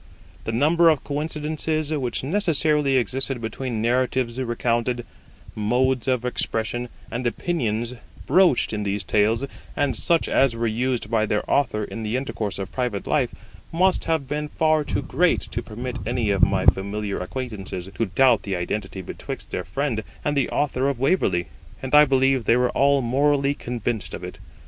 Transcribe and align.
The 0.45 0.51
number 0.51 0.89
of 0.89 1.03
coincidences 1.03 1.93
which 1.93 2.23
necessarily 2.23 2.97
existed 2.97 3.39
between 3.39 3.83
narratives 3.83 4.41
recounted, 4.41 5.05
modes 5.53 6.07
of 6.07 6.25
expression, 6.25 6.89
and 7.11 7.27
opinions 7.27 7.93
broached 8.25 8.73
in 8.73 8.81
these 8.81 9.03
Tales 9.03 9.45
and 9.75 9.95
such 9.95 10.27
as 10.27 10.55
were 10.55 10.65
used 10.65 11.11
by 11.11 11.27
their 11.27 11.43
Author 11.47 11.83
in 11.83 12.01
the 12.01 12.17
intercourse 12.17 12.57
of 12.57 12.71
private 12.71 13.05
life 13.05 13.35
must 13.71 14.05
have 14.05 14.27
been 14.27 14.47
far 14.47 14.83
too 14.83 15.03
great 15.03 15.41
to 15.41 15.61
permit 15.61 15.99
any 16.03 16.31
of 16.31 16.41
my 16.41 16.65
familiar 16.65 17.19
acquaintances 17.19 17.87
to 17.93 18.05
doubt 18.07 18.41
the 18.41 18.55
identity 18.55 19.03
betwixt 19.03 19.51
their 19.51 19.63
friend 19.63 20.01
and 20.25 20.35
the 20.35 20.49
Author 20.49 20.89
of 20.89 20.99
Waverley; 20.99 21.45
and 21.83 21.93
I 21.93 22.05
believe 22.05 22.45
they 22.45 22.57
were 22.57 22.71
all 22.71 23.03
morally 23.03 23.53
convinced 23.53 24.15
of 24.15 24.23
it. 24.23 24.39